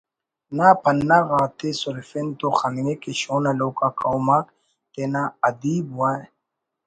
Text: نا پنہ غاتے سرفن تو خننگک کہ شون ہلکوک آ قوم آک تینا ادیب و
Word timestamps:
نا 0.55 0.69
پنہ 0.83 1.19
غاتے 1.29 1.69
سرفن 1.81 2.27
تو 2.39 2.47
خننگک 2.59 2.99
کہ 3.03 3.11
شون 3.21 3.43
ہلکوک 3.49 3.77
آ 3.87 3.89
قوم 3.99 4.27
آک 4.37 4.45
تینا 4.93 5.23
ادیب 5.47 5.85
و 5.97 5.99